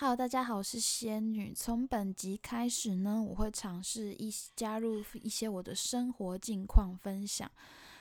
[0.00, 1.52] 好大家好，我是仙女。
[1.52, 7.50] 从本集开始呢，我会尝试一加入一些我的生活近况分享。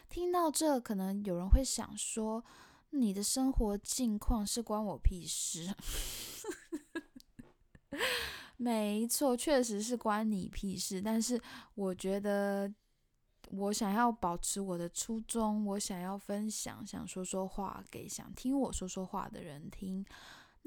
[0.07, 2.45] 听到这，可能有人会想说，
[2.91, 5.73] 你的生活近况是关我屁事？
[8.57, 11.01] 没错，确实是关你屁事。
[11.01, 11.41] 但是
[11.73, 12.71] 我觉得，
[13.49, 20.05] 我想要保持我的初衷，我想要分享，想说说话给想听我说说话的人听。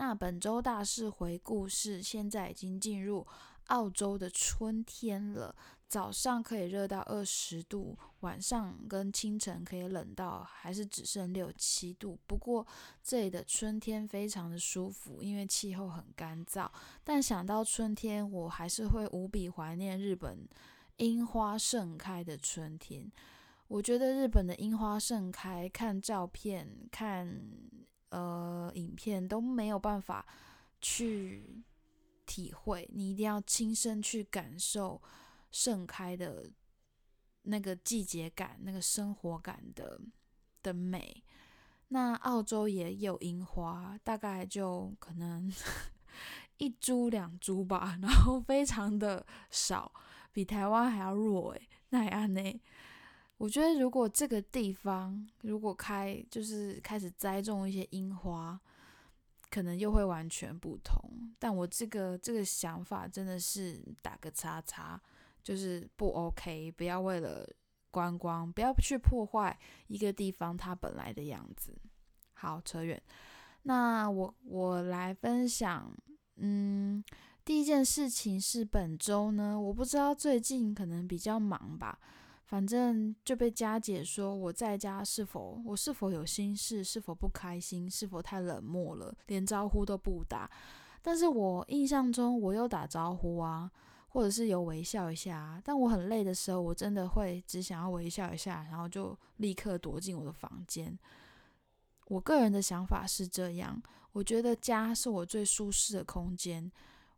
[0.01, 3.27] 那本周大事回顾是，现在已经进入
[3.66, 5.55] 澳洲的春天了。
[5.87, 12.19] 早上可以热到二十度，晚上跟清晨可以冷到还是只剩六七度。
[12.27, 12.66] 不过
[13.02, 16.66] 这里的春天非常的舒服，因为气候很干燥。
[17.05, 20.48] 但想到春天，我还是会无比怀念日本
[20.96, 23.12] 樱花盛开的春天。
[23.69, 27.38] 我觉得日本的樱花盛开，看照片看。
[28.10, 30.24] 呃，影片都没有办法
[30.80, 31.64] 去
[32.27, 35.01] 体会，你一定要亲身去感受
[35.51, 36.51] 盛开的
[37.43, 40.01] 那个季节感、那个生活感的
[40.62, 41.24] 的美。
[41.88, 45.52] 那澳洲也有樱花，大概就可能
[46.59, 49.92] 一株两株吧，然后非常的少，
[50.32, 52.60] 比台湾还要弱诶，那样呢？
[53.41, 58.60] 我觉得，如果这个地方如果开，就是开始栽种一些樱花，
[59.49, 61.02] 可能又会完全不同。
[61.38, 65.00] 但我这个这个想法真的是打个叉叉，
[65.43, 66.71] 就是不 OK。
[66.72, 67.49] 不要为了
[67.91, 71.75] 观光，不要去破坏一个地方它本来的样子。
[72.34, 73.03] 好，扯远。
[73.62, 75.91] 那我我来分享，
[76.37, 77.03] 嗯，
[77.43, 81.99] 第一件事情是本周呢，我不知道最近可能比较忙吧。
[82.50, 90.50] 反正就被佳姐说我在家是否我是否有心事，是否不开心，是否太冷漠了，连招呼都不打。
[91.00, 93.70] 但是我印象中我有打招呼啊，
[94.09, 95.62] 或者是有微笑一下啊。
[95.65, 100.98] 但我很累的时候，我真的会只想要微笑一下，然后就立刻躲进我的房间。
[102.08, 103.80] 我个人的想法是这样，
[104.10, 106.69] 我觉得家是我最舒适的空间。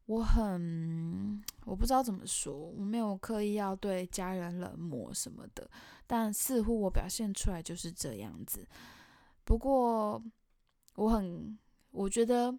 [0.07, 5.71] 我很我不知道怎么说，我没有刻意要对家人冷漠什么的，
[6.07, 8.67] 但似乎我表现出来就是这样子。
[9.45, 10.23] 不过
[10.97, 11.57] 我很
[11.93, 12.53] 我觉得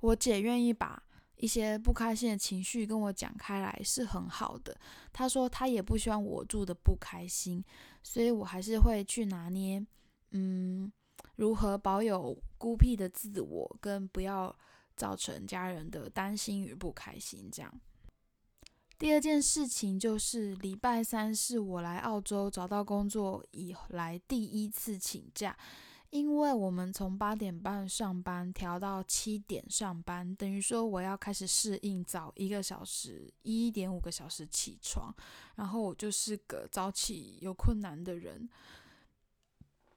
[0.00, 1.02] 我姐愿意把
[1.36, 4.78] 一些不开心的情绪跟我讲开来是很好的。
[5.12, 7.64] 她说她也不希望我住的不开心，
[8.02, 9.84] 所以我还是会去拿捏，
[10.32, 10.92] 嗯，
[11.36, 14.54] 如何保有孤僻的自我跟不要。
[14.98, 17.48] 造成家人的担心与不开心。
[17.50, 17.80] 这样，
[18.98, 25.56] 第二件事情就是礼拜三是我来澳洲找到工作以来第一次请假，
[26.10, 35.14] 因为我们从八点半上班调到七点上班，等于说我要开始适应早一个小时一点五个小时起床，
[35.54, 38.48] 然后我就是个早起有困难的人。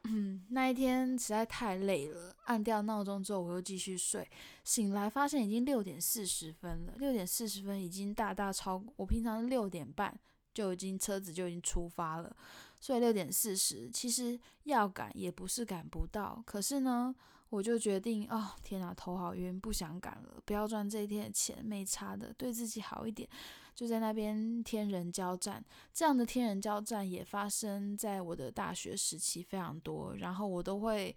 [0.06, 4.28] 嗯，那一天实在太累了，按掉闹钟之后，我又继续睡。
[4.64, 10.20] 醒来发现已经六点四十分了，六点四十分已经大大超过我平常六点半
[10.54, 12.36] 就已经车子就已经出发了，
[12.80, 17.16] 所以六点四十其实要赶也不是赶不到，可是呢。
[17.52, 23.28] 我就决定，哦，天哪，头好晕，不想赶了，不要赚这一天的钱，没差的，对自己好一点，
[23.76, 25.62] 就在那边天人交战。
[25.94, 31.14] 这样的天人交战也发生在我的大学时期非常多，然后我都会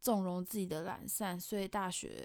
[0.00, 2.24] 纵容自己的懒散，所以大学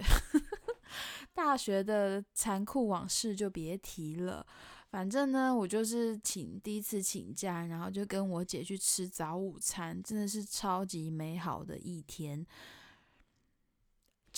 [1.36, 4.48] 大学的残酷往事就别提了。
[4.90, 12.48] 反正呢，我就是请第一次请假，然后就跟我姐去吃早午餐，真的是超级美好的一天。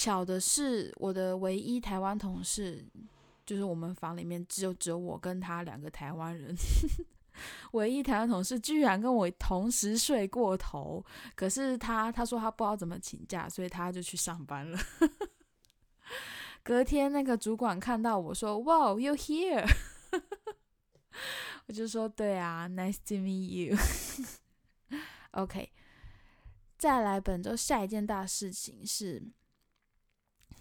[0.01, 2.84] 巧的是，我的唯一台湾同事，
[3.45, 6.56] 就是我们房里面只有只有我跟他两个台湾人，
[7.73, 11.06] 唯一台湾同事居然跟我同时睡过头。
[11.35, 14.79] 可是他他说他不知道怎么请假，所以他就去上班了。
[16.63, 19.63] 隔天那个主管看到我说：“哇，you here？”
[21.68, 23.77] 我就说：“对啊，nice to meet you。
[25.33, 25.71] ”OK，
[26.80, 29.21] 再来本周下一件大事情是。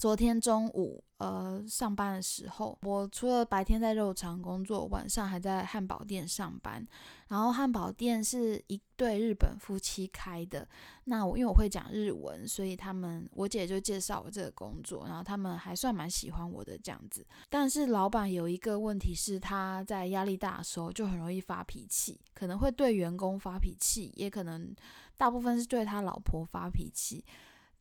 [0.01, 6.83] 昨天中午，呃，上班的时候，我除了白天在肉肠工作，晚上还在汉堡店上班。
[7.29, 10.67] 然后汉堡店是一对日本夫妻开的。
[11.05, 17.23] 那我因为我会讲日文，所以他们我姐就介绍我这个工作，然后他们还算蛮喜欢我的这样子。
[17.51, 24.75] 但是老板有一个问题是，他在压力大的时候就很容易发脾气，可能会对员工发脾气，也可能
[25.19, 27.23] 大部分是对他老婆发脾气。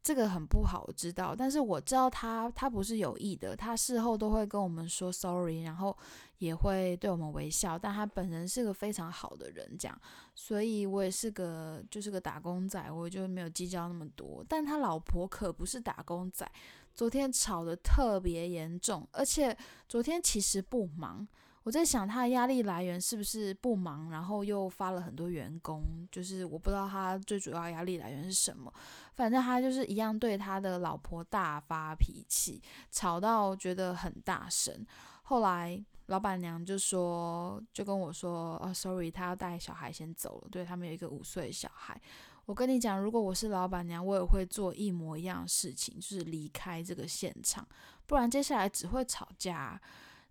[0.10, 5.96] 这个很不好，我知道，但是我知道他他不是有意的，他事后都会跟我们说 sorry，然后
[6.40, 9.96] 也会对我们微笑，但他本人是个非常好的人，这样，
[10.34, 14.44] 所以我也是个就是个打工仔，我就没有计较那么多。
[14.50, 16.52] 但他老婆可不是打工仔，
[16.96, 19.56] 昨天吵得特别严重，而且
[19.88, 21.28] 昨天其实不忙。
[21.70, 28.74] 我在想他的压力来源是不是不忙，然后又发了很多员工，就是我不知道他最主要压力来源是什么。
[29.14, 34.84] 反正他就是一样对他的老婆大发脾气，吵到觉得很大声。
[35.22, 42.02] 后来老板娘就说，就跟我说：“哦，sorry，他要带小孩先走了。”对他们有一个五岁小孩。
[42.48, 47.68] 我跟你讲，如果我是老板娘，我也会做一模一样的事情，就是离开这个现场，
[48.08, 49.80] 不然接下来只会吵架。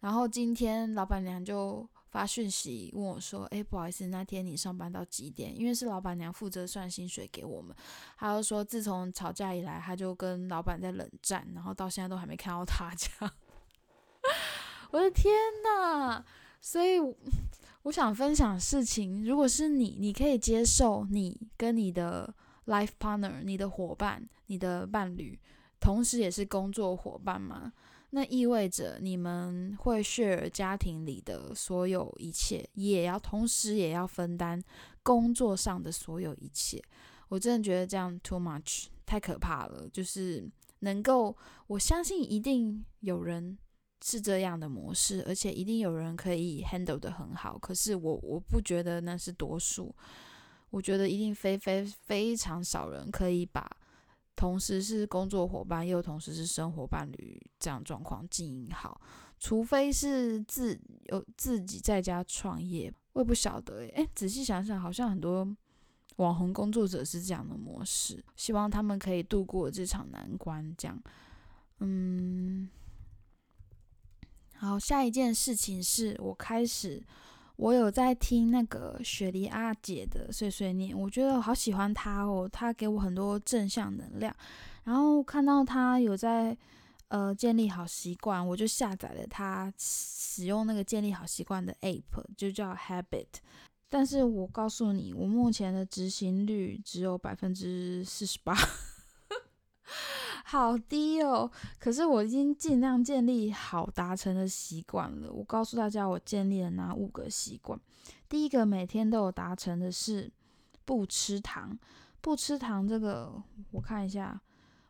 [0.01, 5.55] 然后今天老板娘就发讯息问我说：“哎，不好意思，那天你上班到几点？
[5.59, 7.75] 因为是老板娘负责算薪水给我们。”
[8.17, 13.35] 她就说：“自从吵架以来，她就跟老板在冷战，然后到现在都还没看到他这样。
[14.91, 15.35] ”我的天
[15.65, 16.25] 呐！
[16.61, 16.99] 所以
[17.83, 22.35] 我想分享事情，如果是你，你可以接受你跟你的
[22.67, 25.39] life partner、你的伙伴、你的伴侣，
[25.79, 27.73] 同时也是工作伙伴吗？
[28.11, 34.63] 那意味着你们会 share 家庭里的所有一切，也要同时也要分担
[35.03, 36.83] 工作上的所有一切。
[37.29, 39.87] 我真的觉得这样 too much，太可怕了。
[39.93, 43.59] 就是能够，我相信一定有人
[44.03, 47.59] 是这样的模式，而且一定有人可以 handle 的很好。
[47.59, 49.95] 可是我我不觉得那是多数，
[50.71, 53.71] 我觉得一定非非非常少人可以把。
[54.39, 59.01] 同时是工作伙伴，又同时是生活伴侣，这样状况经营好，
[59.37, 65.45] 除非是自有自己在家创业，我也不晓得诶，仔细想想，好像很多
[66.19, 70.73] 网红工作者是这样的模式，希望他们可以度过这场难关。
[70.79, 71.03] 这样，
[71.81, 72.71] 嗯，
[74.55, 77.03] 好，下一件事情是我开始。
[77.59, 84.35] 我有在听那个雪梨阿姐的碎碎念，我觉得好喜欢她哦，她给我很多正向能量。
[84.85, 86.57] 然后看到她有在
[87.09, 93.27] 呃建立好习惯，我就下载了她使用那个建立好习惯的 app，就叫 Habit。
[93.89, 98.55] 但是我告诉你，我目前的执行率只有百分之四十八。
[100.51, 101.51] 好低哦！
[101.79, 105.31] 可是我已经尽量建立好达成的习惯了。
[105.31, 107.79] 我告诉大家，我建立了哪五个习惯？
[108.31, 110.33] 第一个，每天都有达成的是
[110.87, 111.79] 不吃糖。
[112.23, 113.31] 不吃糖这个，
[113.73, 114.41] 我看一下，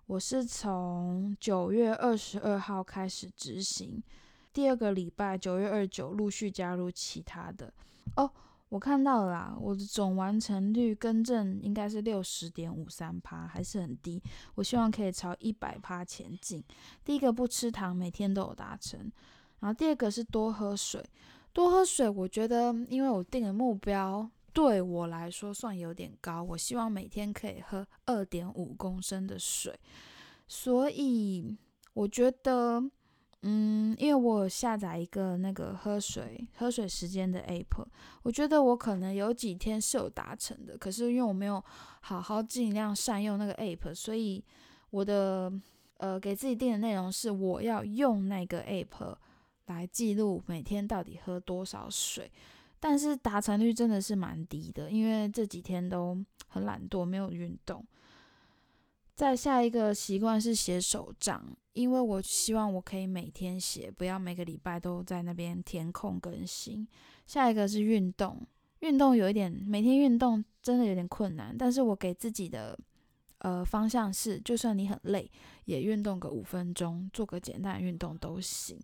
[0.06, 4.00] 我是从九月二十二号开始执行，
[4.52, 7.74] 第二个礼拜九月二九陆续加入其他的
[8.14, 8.30] 哦。
[8.70, 14.22] 我看到了啦，我的总完成率更正应该是六十点五三趴，还是很低。
[14.54, 16.62] 我希望可以朝一百趴前进。
[17.04, 19.00] 第一个不吃糖，每天都有达成。
[19.60, 21.02] 然后第二个是多喝水，
[21.52, 22.08] 多喝水。
[22.08, 29.74] 我觉得，因为我定的目标对我来说算有点高，我希望每天可以喝二点五公升的水。
[30.46, 31.56] 所以
[31.94, 32.90] 我觉得。
[33.42, 37.86] 嗯，因为我下载一个那个喝水喝水时间的 app，
[38.24, 41.62] 我觉得我可能有几天是有达成的，可是因为我没有
[42.00, 44.44] 好好尽量善用那个 app，所以
[44.90, 45.52] 我的
[45.98, 49.16] 呃给自己定的内容是我要用那个 app
[49.66, 52.28] 来记录每天到底喝多少水，
[52.80, 56.18] 但是达成率真的是蛮低的，因为这几天都
[56.48, 57.86] 很懒惰，没有运动。
[59.14, 61.44] 再下一个习惯是写手账，
[61.78, 66.84] 因为我希望我可以每天写，不要每个礼拜都在那边填空更新。
[67.24, 68.44] 下一个是运动，
[68.80, 72.76] 运动有一点每天运动真的有点困难，但是我给自己的
[73.38, 75.30] 呃方向是，就算你很累，
[75.66, 78.76] 也运动个五分钟，做个简单运动都行。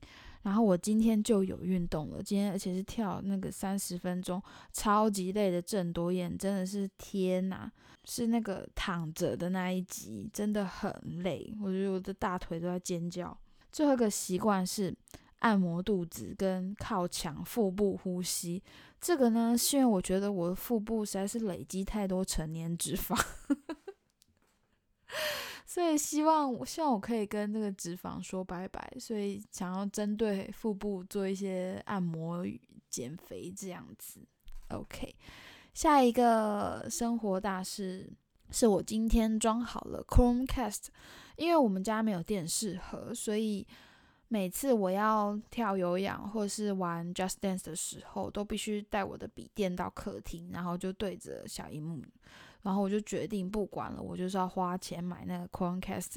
[0.44, 4.40] 然后我今天就有运动了，今天而且是跳那个三十分钟，
[4.72, 7.70] 超级累的郑多燕，真的是天呐，
[8.04, 13.36] 是那个躺着的那一集，真的很累，我觉得我的大腿都在尖叫。
[13.72, 14.94] 最后一个习惯是
[15.38, 18.62] 按摩肚子跟靠墙腹部呼吸，
[19.00, 23.18] 这个呢是因为我觉得我的腹部实在是累积太多成年脂肪。
[25.66, 28.92] 所以希望，希望我可以跟那个脂肪说拜拜。
[28.98, 32.44] 所以想要针对腹部做一些按摩、
[32.90, 34.20] 减肥这样子。
[34.68, 35.14] OK，
[35.72, 38.12] 下一个生活大事
[38.50, 40.86] 是我今天装好了 Chromecast，
[41.36, 43.66] 因为我们家没有电视盒，所以
[44.28, 52.02] 每次我要跳有氧或是玩 Just Dance 的时候，都必须带我的笔电到客厅，然后就对着小荧幕。
[52.64, 56.16] 然后我就决定不管了，我就是要花钱买那个 Chromecast。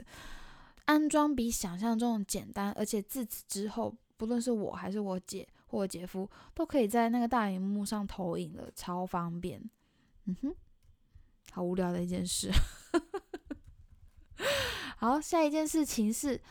[0.85, 9.61] 安装比想象中简单，而且自此之后，不论是我还是我姐或我姐夫，都可以在那个大荧幕上投影了，超方便。
[10.23, 10.55] 嗯哼，
[11.51, 12.49] 好无聊的一件事。
[14.95, 16.41] 好，下一件事情是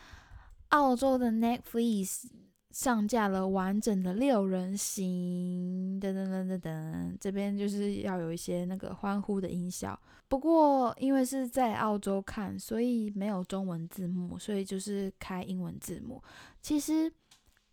[0.69, 2.27] 澳洲的 Netflix
[2.77, 9.99] 上架了完整的六人行，噔噔噔噔噔，这边就是要有一些那个欢呼的音效。
[10.27, 16.21] 不过因为是在澳洲看，所以没有中文字幕，所以就是开英文字幕。
[16.61, 17.11] 其实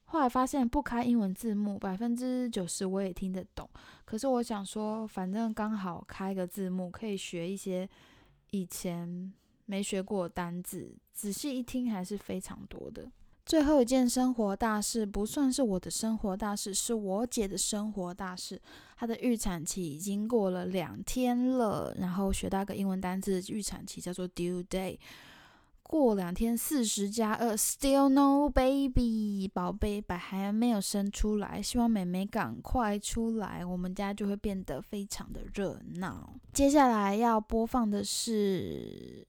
[0.04, 3.68] 后来发现不开英文字幕，百分之九十我也听得懂。
[4.06, 7.86] 可是我想说，反正刚好开个字幕，可以学一些
[8.52, 9.34] 以前。
[9.66, 13.10] 没学过的单字，仔细一听还是非常多的。
[13.46, 18.60] 最后一件生活大事不算是我的生活大事，是我姐的生活大事。
[18.96, 24.98] 她的预产期已经过了两天了，然后学到个英文单词，预产期叫做 due day。
[25.82, 36.34] 过两天四十加二，still no baby，宝贝把还没有生出来，希望妹妹赶快出来，我们家就会变得非常的热闹。
[36.54, 39.28] 接下来要播放的是。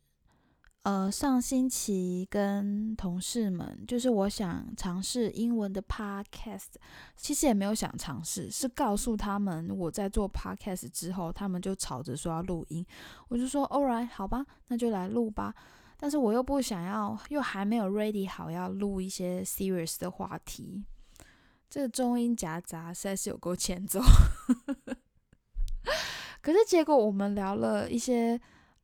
[0.86, 6.76] 呃，上星期跟同事们，就是我想尝试英文的 podcast，
[7.16, 12.86] 其实也没有想尝试，是告诉他们我在做 podcast 之后，他们就吵着说要录音，
[13.30, 15.56] 我就说 All right，好吧，那就来录吧。
[15.98, 20.84] 但是我又不想要，又还没有 ready 好要录一些 serious 的话题，
[21.68, 24.00] 这个中英夹杂实在是有够欠揍。
[26.44, 28.40] 可是结果我们聊了一些。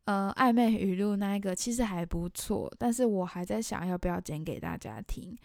[0.06, 5.38] 呃，暧昧语录那一个其实还不错，但是我还在想要不要剪给大家听。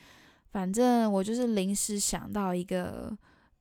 [0.51, 3.15] 反正我就是临时想到一个，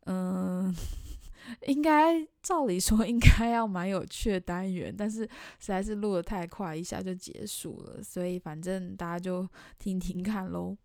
[0.05, 0.73] 嗯，
[1.67, 5.23] 应该照理说应该要蛮有趣的单元，但是
[5.59, 9.45] 实在是录的太快，一下就结束了，所以反正大家就
[9.77, 10.77] 听听看喽。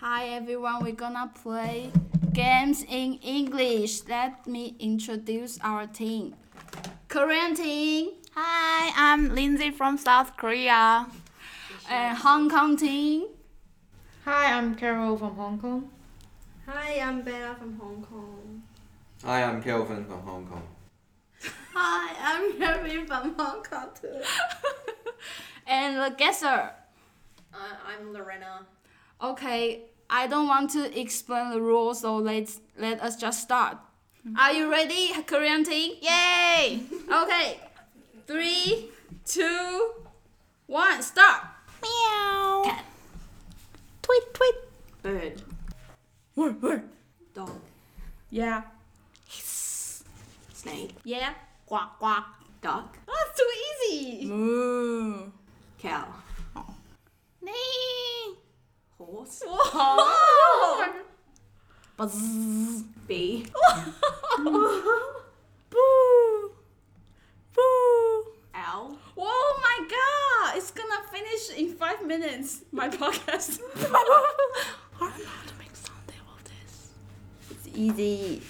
[0.00, 1.90] Hi everyone, we're gonna play
[2.32, 4.04] games in English.
[4.06, 6.34] Let me introduce our team.
[7.08, 8.21] Korean team.
[8.34, 11.06] Hi, I'm Lindsay from South Korea.
[11.90, 13.26] And Hong Kong team.
[14.24, 15.90] Hi, I'm Carol from Hong Kong.
[16.66, 18.62] Hi, I'm Bella from Hong Kong.
[19.22, 20.62] Hi, I'm Kelvin from Hong Kong.
[21.74, 24.22] Hi, I'm Harry from Hong Kong too.
[25.66, 26.70] and the guesser.
[27.52, 28.66] Uh, I'm Lorena.
[29.22, 33.76] Okay, I don't want to explain the rules, so let's let us just start.
[34.38, 35.96] Are you ready, Korean team?
[36.00, 36.80] Yay!
[37.12, 37.60] okay.
[38.26, 38.90] Three,
[39.24, 39.92] two,
[40.66, 41.42] one, start.
[41.82, 42.62] Meow.
[42.64, 42.84] Cat.
[44.02, 44.54] Tweet, tweet.
[45.02, 45.42] Bird.
[46.36, 46.82] Word, word.
[47.34, 47.50] Dog.
[48.30, 48.62] Yeah.
[49.28, 50.94] Snake.
[51.04, 51.34] Yeah.
[51.66, 52.24] Quack, quack.
[52.60, 52.96] Duck.
[53.08, 53.50] Oh, that's too
[53.90, 54.26] easy.
[54.28, 55.30] Moo.
[55.80, 56.06] Cow.
[57.42, 58.36] Nee.
[58.96, 59.42] Horse.
[59.46, 60.92] Whoa.
[61.96, 62.82] Buzz.
[63.08, 63.46] Bee.
[64.38, 64.82] Boo.
[65.70, 66.50] Boo.
[68.54, 68.96] Owl.
[69.18, 70.56] Oh my god!
[70.56, 72.63] It's gonna finish in five minutes.
[72.71, 73.59] My podcast.
[73.75, 76.91] I don't know how to make sound of this.
[77.51, 78.41] It's easy.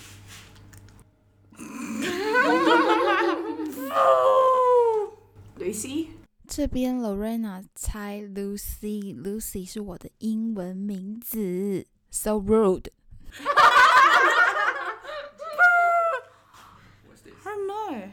[5.58, 6.10] Lucy.
[6.48, 11.86] 这边 Lorena 猜 Lucy，Lucy 是我的英文名字。
[12.10, 12.90] So rude.
[17.06, 17.34] What's this?
[17.46, 18.12] I don't know.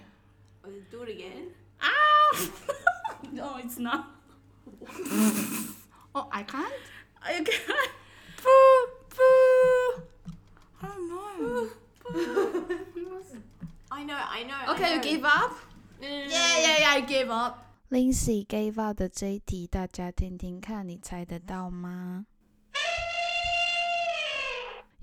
[0.64, 1.54] Uh, Do it again.
[1.80, 2.50] Ah!
[3.32, 4.06] no, it's not.
[6.15, 6.73] Oh, I can't?
[7.21, 7.89] I can't.
[8.41, 10.03] Boo, boo.
[10.81, 11.69] I don't know.
[13.91, 14.73] I know, I know.
[14.73, 15.03] Okay, you know.
[15.03, 15.51] give up?
[16.01, 17.65] Yeah, yeah, yeah, I gave up.
[17.89, 22.25] Lindsay gave up 的这一题，大家听听看，你猜得到吗？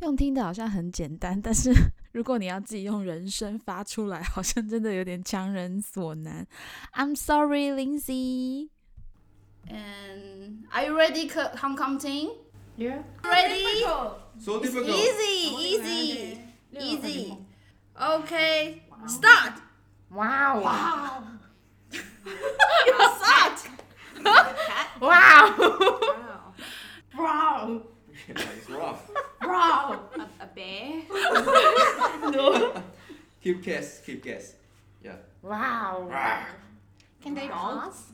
[0.01, 1.73] 用听的好像很简单，但是
[2.13, 6.47] 如果你要自己用人声发出来，好像真的有点强人所难。
[6.93, 8.69] I'm sorry, Lindsay.
[9.69, 12.31] And are you ready, Hong Kong team?
[12.77, 13.03] Yeah.
[13.25, 13.83] Ready?
[14.39, 14.89] So difficult.
[14.89, 16.41] easy, easy,
[16.79, 17.39] easy.
[18.01, 19.55] Okay, start.
[20.11, 20.61] Wow.
[20.63, 21.23] Wow.
[22.87, 23.59] You suck.
[24.23, 24.89] Cat.
[25.01, 25.55] Wow.
[25.59, 26.55] Wow.
[27.17, 27.83] wow.
[28.29, 29.11] it's rough.
[29.43, 30.01] Wow.
[30.17, 31.03] A, a bear.
[32.33, 32.83] No.
[33.43, 34.01] keep guess.
[34.01, 34.55] Keep guess.
[35.03, 35.17] Yeah.
[35.43, 36.09] Wow.
[37.23, 37.85] Can they Dog.
[37.85, 38.13] pass?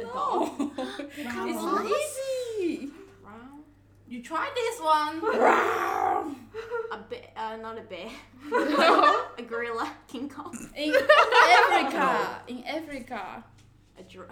[0.00, 0.70] A dog.
[1.16, 2.90] It's not easy.
[3.24, 3.30] Wow.
[4.08, 5.22] You try this one.
[6.92, 8.10] A, be- a Uh, not a bear.
[9.38, 9.90] a gorilla.
[10.06, 10.54] King Kong.
[10.76, 12.38] In Africa.
[12.46, 13.44] In Africa.
[13.98, 14.30] A dr-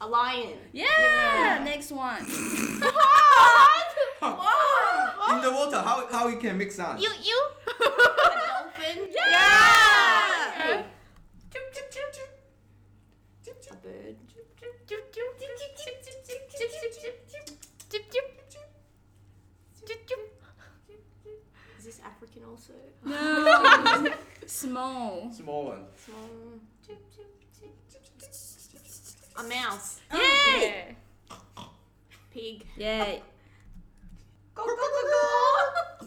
[0.00, 0.58] A lion.
[0.72, 1.62] Yeah.
[1.64, 2.22] Next one.
[2.24, 3.90] what?
[4.20, 5.34] What?
[5.36, 7.00] In the water, how how it can make sound?
[7.00, 7.38] You you.
[7.68, 7.80] a
[8.48, 9.08] dolphin.
[9.14, 10.82] Yeah.
[13.70, 14.16] A bird.
[21.78, 22.72] Is this African also?
[23.04, 24.06] No.
[24.46, 25.30] Small.
[25.32, 25.84] Small one.
[25.96, 26.98] Small.
[29.36, 30.00] A mouse.
[30.12, 30.18] Oh,
[30.58, 30.96] Yay.
[32.32, 32.66] Pig.
[32.76, 33.22] Yay.
[34.54, 36.06] Go go go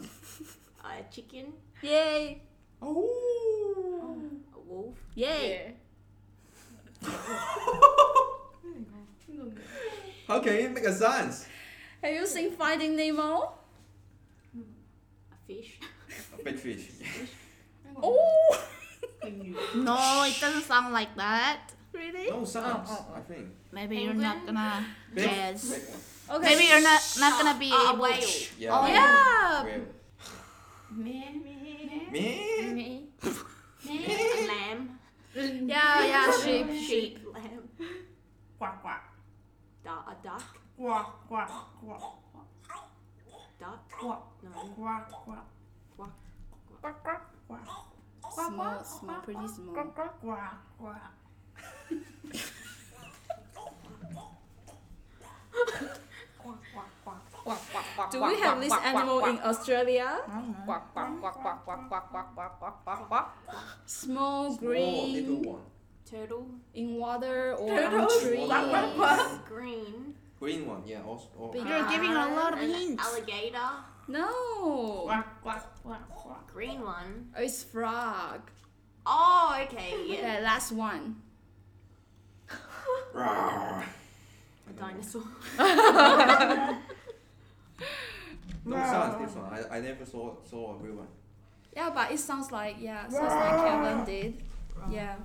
[0.84, 1.52] A chicken.
[1.82, 2.40] Yay.
[2.80, 4.20] Oh.
[4.54, 4.96] A wolf.
[5.14, 5.74] Yay.
[10.26, 11.32] How can it make a sound?
[12.02, 13.52] Have you seen Finding Nemo?
[14.54, 15.78] A fish.
[16.38, 16.88] A big fish.
[18.00, 18.64] Oh.
[19.74, 21.60] No, it doesn't sound like that.
[21.92, 22.30] Really?
[22.30, 22.88] No sounds.
[22.88, 23.18] Oh, oh, oh.
[23.18, 23.48] I think.
[23.72, 25.68] Maybe you're not gonna Big- guess.
[25.70, 25.82] big.
[26.30, 26.44] Okay.
[26.54, 28.02] Maybe you're not not gonna be Uh, a able.
[28.02, 28.30] whale.
[28.58, 28.70] Yeah.
[28.78, 28.94] Oh whale.
[28.94, 29.64] yeah.
[29.64, 29.86] Whale.
[30.94, 31.40] Me.
[31.42, 31.54] Me.
[32.12, 32.72] Me.
[32.72, 33.08] Me.
[33.88, 34.97] A lamb.
[35.38, 35.68] Mm-hmm.
[35.68, 36.66] Yeah, yeah, sheep.
[36.72, 37.18] Sheep.
[37.32, 37.68] Lamb.
[38.58, 39.02] Quack quack
[39.84, 40.42] Du- a duck.
[40.76, 42.00] quack quack quack
[43.60, 43.90] Duck.
[43.90, 44.50] quack No.
[44.76, 45.46] quack quack
[45.96, 46.10] Quack.
[46.82, 47.66] quack quack quack
[48.30, 49.74] Small, small, pretty small.
[49.74, 51.12] quack quack quack.
[58.10, 60.22] Do we have this animal in Australia?
[63.86, 65.58] Small green
[66.08, 68.46] turtle in water or tree?
[69.48, 70.14] Green.
[70.38, 71.02] Green one, yeah.
[71.02, 73.02] Also, You're giving a lot of hints.
[73.02, 73.70] Alligator.
[74.06, 75.10] No.
[76.52, 77.30] Green one.
[77.36, 78.40] Oh, it's frog.
[79.04, 79.94] Oh, okay.
[80.06, 80.18] Yeah.
[80.18, 81.16] Okay, last one.
[83.14, 83.84] A
[84.78, 85.24] dinosaur.
[89.70, 91.06] I, I never saw saw a real one.
[91.76, 94.34] Yeah, but it sounds like yeah, sounds like Kevin did.
[94.90, 95.16] Yeah,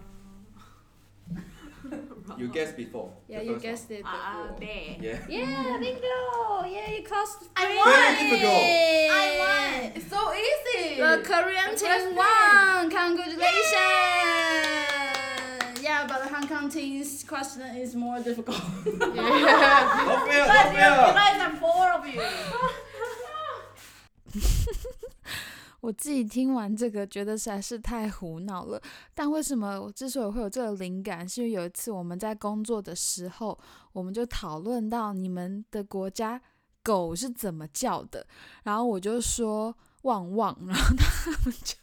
[2.38, 3.12] You guessed before.
[3.28, 4.60] yeah, the you first guessed it Uh, before.
[4.60, 4.96] bear.
[4.96, 5.04] One.
[5.04, 5.18] Yeah.
[5.30, 6.66] Yeah, bingo!
[6.76, 7.78] Yeah, you cost I three.
[7.78, 7.94] won!
[7.94, 8.64] Very difficult.
[9.22, 9.92] I won.
[9.98, 10.84] It's so easy.
[11.02, 12.90] The Korean team won!
[12.90, 15.82] Congratulations!
[15.84, 18.62] Yeah, but the Hong Kong team's question is more difficult.
[18.86, 19.16] Not
[20.28, 20.48] fair.
[20.48, 22.22] Not You guys are four of you.
[25.84, 28.82] 我自己听完这个，觉得实在是太胡闹了。
[29.14, 33.60] 但为什么我之所以会有这个灵感，是因为有一次我们在工作的时候，
[33.92, 36.42] 我们就讨论到你们的国家
[36.82, 38.26] 狗是怎么叫的，
[38.64, 41.76] 然后我就说旺旺，然后他们就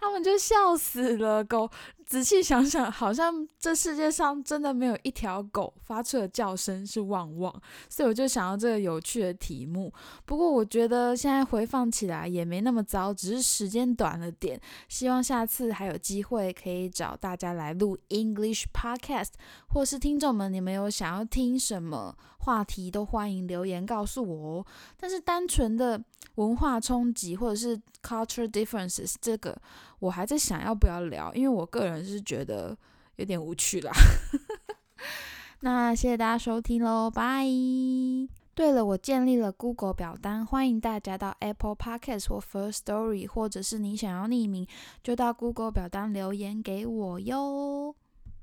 [0.00, 1.44] 他们就笑死了。
[1.44, 1.70] 狗
[2.06, 7.52] 仔细想想，好像这世界上真的没有一条狗发出的叫声是旺旺，
[7.88, 9.92] 所以我就想到这个有趣的题目。
[10.24, 14.60] 不过我觉得现在回放起来也没那么糟，只是时间短了点。
[14.88, 19.30] 希望下次还有机会可以找大家来录 English podcast，
[19.68, 24.66] 或是听众们你们有想要听什么话题，都欢迎留言告诉我哦。
[24.96, 26.00] 但是单纯的
[26.36, 29.60] 文化冲击或者是 culture differences 这个，
[29.98, 32.76] 我还在想要不要聊，因为我个人是觉得
[33.16, 33.92] 有点无趣啦。
[35.60, 37.44] 那谢谢大家收听喽，拜。
[38.54, 44.66] 对了，我建立了 Google 表单，欢迎大家到 Apple Podcast 或 First Story，或者是你想要匿名，
[45.02, 47.94] 就到 Google 表单留言给我哟。